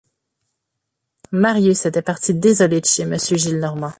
Marius 1.31 1.85
était 1.85 2.01
parti 2.01 2.33
désolé 2.33 2.81
de 2.81 2.87
chez 2.87 3.05
Monsieur 3.05 3.37
Gillenormand. 3.37 3.89